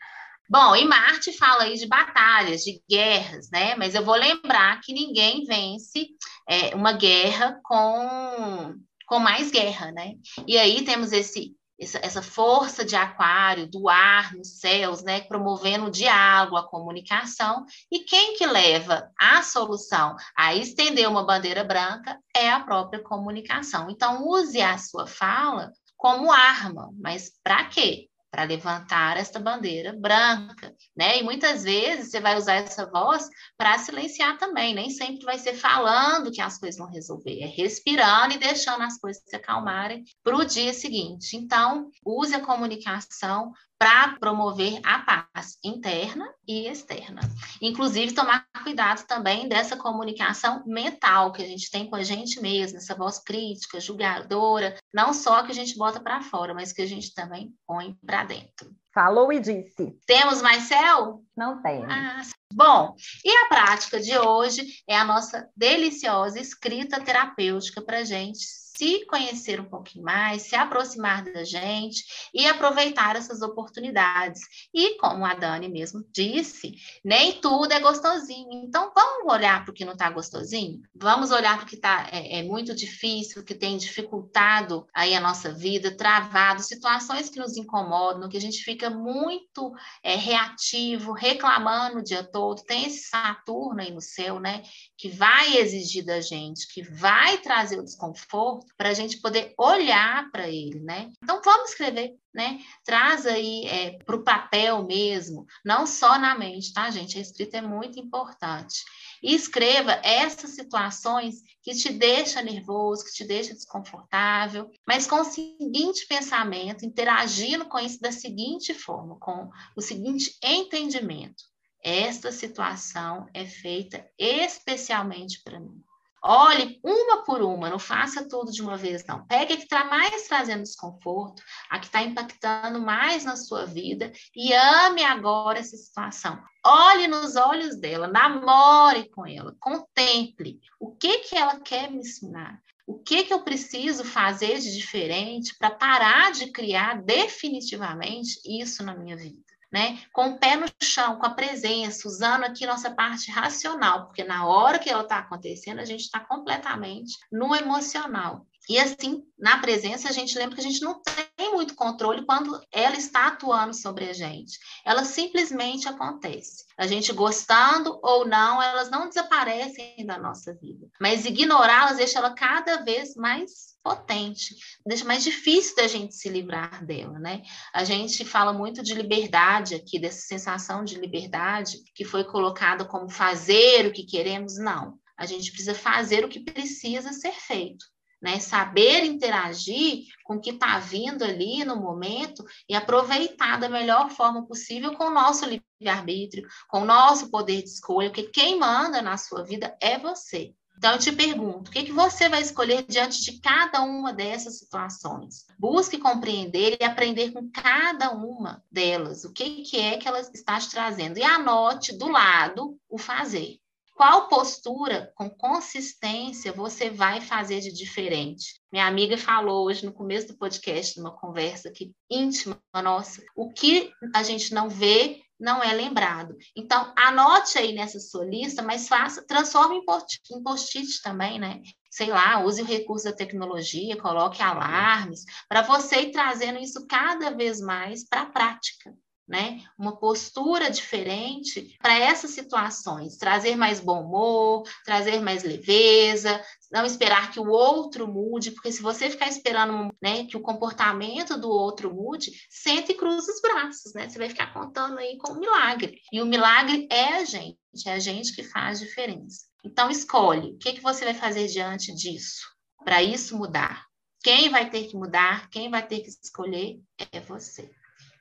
[0.47, 3.77] Bom, e Marte fala aí de batalhas, de guerras, né?
[3.77, 6.07] Mas eu vou lembrar que ninguém vence
[6.47, 8.75] é, uma guerra com,
[9.07, 10.17] com mais guerra, né?
[10.47, 15.87] E aí temos esse essa, essa força de aquário, do ar nos céus, né, promovendo
[15.87, 22.19] o diálogo, a comunicação, e quem que leva a solução a estender uma bandeira branca
[22.35, 23.89] é a própria comunicação.
[23.89, 28.09] Então, use a sua fala como arma, mas para quê?
[28.31, 31.19] Para levantar esta bandeira branca, né?
[31.19, 35.55] E muitas vezes você vai usar essa voz para silenciar também, nem sempre vai ser
[35.55, 40.37] falando que as coisas vão resolver, é respirando e deixando as coisas se acalmarem para
[40.37, 41.37] o dia seguinte.
[41.37, 47.21] Então, use a comunicação para promover a paz interna e externa.
[47.63, 52.79] Inclusive, tomar cuidado também dessa comunicação mental que a gente tem com a gente mesma,
[52.79, 56.87] essa voz crítica, julgadora, não só que a gente bota para fora, mas que a
[56.87, 58.75] gente também põe para dentro.
[58.93, 59.97] Falou e disse.
[60.07, 61.23] Temos mais céu?
[61.37, 61.85] Não tem.
[61.85, 62.23] Ah,
[62.53, 68.45] bom, e a prática de hoje é a nossa deliciosa escrita terapêutica para gente
[68.79, 74.41] se conhecer um pouquinho mais, se aproximar da gente e aproveitar essas oportunidades.
[74.73, 78.53] E como a Dani mesmo disse, nem tudo é gostosinho.
[78.53, 80.81] Então vamos olhar para o que não está gostosinho?
[80.95, 85.21] Vamos olhar para o que está é, é, muito difícil, que tem dificultado aí a
[85.21, 89.73] nossa vida, travado, situações que nos incomodam, que a gente fica muito
[90.05, 92.63] é, reativo, reclamando o dia todo.
[92.63, 94.63] Tem esse Saturno aí no céu, né?
[94.97, 100.31] Que vai exigir da gente, que vai trazer o desconforto para a gente poder olhar
[100.31, 101.11] para ele, né?
[101.23, 102.61] Então vamos escrever, né?
[102.85, 107.19] Traz aí é, para o papel mesmo, não só na mente, tá, gente?
[107.19, 108.85] A escrita é muito importante.
[109.23, 115.25] E escreva essas situações que te deixam nervoso, que te deixam desconfortável, mas com o
[115.25, 121.45] seguinte pensamento, interagindo com isso da seguinte forma, com o seguinte entendimento.
[121.83, 125.83] Esta situação é feita especialmente para mim.
[126.23, 129.27] Olhe uma por uma, não faça tudo de uma vez, não.
[129.27, 134.13] Pegue a que está mais trazendo desconforto, a que está impactando mais na sua vida
[134.35, 136.43] e ame agora essa situação.
[136.65, 142.61] Olhe nos olhos dela, namore com ela, contemple o que, que ela quer me ensinar.
[142.87, 148.95] O que, que eu preciso fazer de diferente para parar de criar definitivamente isso na
[148.95, 149.48] minha vida?
[149.71, 149.99] Né?
[150.13, 154.47] Com o pé no chão, com a presença, usando aqui nossa parte racional, porque na
[154.47, 158.47] hora que ela está acontecendo, a gente está completamente no emocional.
[158.69, 161.28] E assim, na presença, a gente lembra que a gente não tem
[161.59, 164.59] muito controle quando ela está atuando sobre a gente.
[164.85, 166.65] Ela simplesmente acontece.
[166.77, 170.87] A gente gostando ou não, elas não desaparecem da nossa vida.
[171.01, 174.55] Mas ignorá-las deixa ela cada vez mais potente,
[174.87, 177.43] deixa mais difícil da gente se livrar dela, né?
[177.75, 183.11] A gente fala muito de liberdade aqui, dessa sensação de liberdade que foi colocada como
[183.11, 184.97] fazer o que queremos, não.
[185.17, 187.85] A gente precisa fazer o que precisa ser feito.
[188.21, 194.11] Né, saber interagir com o que está vindo ali no momento e aproveitar da melhor
[194.11, 199.01] forma possível com o nosso livre-arbítrio, com o nosso poder de escolha, porque quem manda
[199.01, 200.53] na sua vida é você.
[200.79, 204.61] Então, eu te pergunto, o que, que você vai escolher diante de cada uma dessas
[204.61, 205.45] situações?
[205.59, 210.57] Busque compreender e aprender com cada uma delas, o que, que é que ela está
[210.61, 211.19] te trazendo.
[211.19, 213.59] E anote do lado o fazer.
[213.99, 218.61] Qual postura com consistência você vai fazer de diferente?
[218.71, 223.91] Minha amiga falou hoje no começo do podcast, numa conversa aqui íntima nossa, o que
[224.15, 226.37] a gente não vê não é lembrado.
[226.57, 231.61] Então, anote aí nessa sua lista, mas faça, transforme em post-it também, né?
[231.91, 237.33] Sei lá, use o recurso da tecnologia, coloque alarmes, para você ir trazendo isso cada
[237.33, 238.95] vez mais para a prática.
[239.29, 239.63] Né?
[239.79, 247.31] Uma postura diferente para essas situações, trazer mais bom humor, trazer mais leveza, não esperar
[247.31, 251.95] que o outro mude, porque se você ficar esperando né, que o comportamento do outro
[251.95, 254.09] mude, sente e cruza os braços, né?
[254.09, 256.01] Você vai ficar contando aí com o milagre.
[256.11, 259.45] E o milagre é a gente, é a gente que faz diferença.
[259.63, 262.47] Então escolhe, o que, que você vai fazer diante disso,
[262.83, 263.87] para isso mudar.
[264.23, 266.81] Quem vai ter que mudar, quem vai ter que escolher
[267.13, 267.71] é você.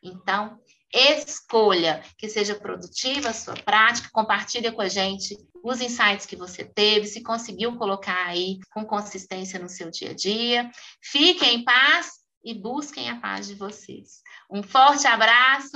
[0.03, 0.59] Então,
[0.93, 6.63] escolha que seja produtiva a sua prática, compartilha com a gente os insights que você
[6.63, 10.71] teve, se conseguiu colocar aí com consistência no seu dia a dia.
[11.01, 14.21] Fiquem em paz e busquem a paz de vocês.
[14.49, 15.75] Um forte abraço.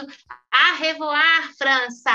[0.50, 2.12] A revoar, França!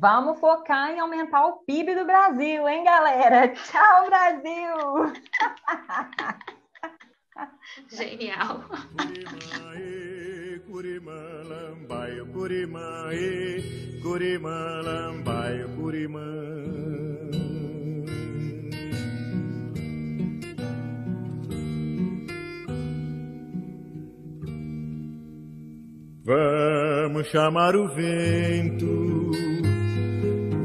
[0.00, 3.48] Vamos focar em aumentar o PIB do Brasil, hein, galera?
[3.54, 5.12] Tchau, Brasil!
[7.90, 8.64] Genial!
[10.66, 16.20] Curimã, lambaio, curimã, e curimã, lambaio, curimã.
[26.24, 29.30] Vamos chamar o vento,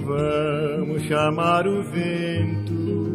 [0.05, 3.14] vamos chamar o vento.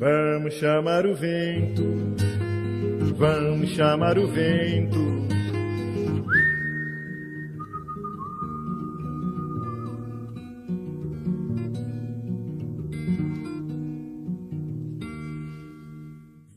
[0.00, 1.84] Vamos chamar o vento,
[3.18, 4.98] vamos chamar o vento.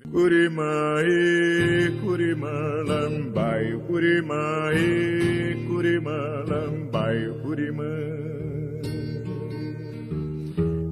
[0.10, 2.48] Curimã, e curimã,
[2.88, 7.84] lambai, curimã, e curimã, lambai, curimã.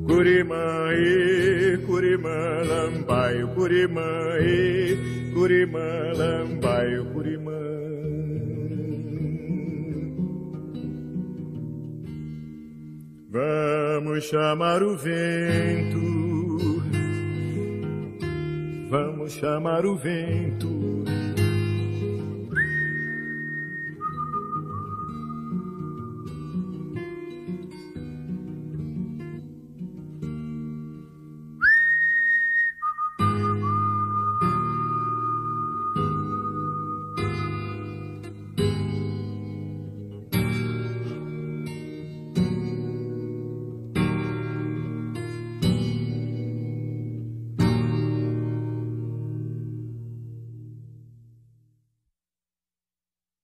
[0.06, 0.72] Curimã,
[2.12, 7.52] curimã, lambai, curimã, e curimã, lambai, curimã.
[13.30, 16.02] Vamos chamar o vento
[18.90, 20.81] Vamos chamar o vento